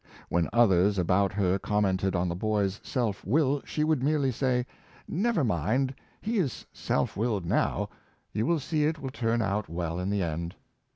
When 0.29 0.49
others 0.51 0.97
about 0.97 1.31
her 1.33 1.59
commented 1.59 2.15
on 2.15 2.27
the 2.27 2.33
boy's 2.33 2.79
self 2.83 3.23
will, 3.23 3.61
she 3.65 3.83
would 3.83 4.01
merely 4.01 4.31
say," 4.31 4.65
Never 5.27 5.43
mind— 5.43 5.93
he 6.23 6.39
is 6.39 6.65
self 6.73 7.15
willed 7.15 7.45
now— 7.45 7.87
you 8.33 8.47
will 8.47 8.57
see 8.59 8.85
it 8.85 8.97
will 8.97 9.11
turn 9.11 9.43
out 9.43 9.69
well 9.69 9.99
in 9.99 10.09
the 10.09 10.23
end." 10.23 10.55